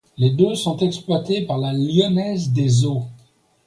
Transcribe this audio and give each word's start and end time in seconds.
Les 0.17 0.31
deux 0.31 0.55
sont 0.55 0.77
exploitéese 0.77 1.45
par 1.45 1.59
la 1.59 1.73
Lyonnaise 1.73 2.49
des 2.49 2.85
Eaux. 2.85 3.05